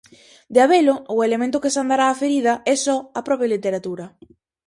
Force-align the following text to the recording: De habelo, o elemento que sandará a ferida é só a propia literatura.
De 0.53 0.59
habelo, 0.63 0.95
o 1.15 1.17
elemento 1.27 1.61
que 1.63 1.73
sandará 1.77 2.05
a 2.09 2.19
ferida 2.21 2.53
é 2.73 2.75
só 2.85 2.97
a 3.19 3.21
propia 3.27 3.51
literatura. 3.53 4.05